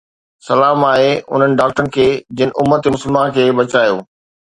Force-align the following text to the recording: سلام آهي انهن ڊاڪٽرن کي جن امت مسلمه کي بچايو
سلام 0.45 0.79
آهي 0.91 1.11
انهن 1.31 1.53
ڊاڪٽرن 1.59 1.89
کي 1.97 2.05
جن 2.39 2.55
امت 2.63 2.89
مسلمه 2.95 3.27
کي 3.37 3.45
بچايو 3.61 4.01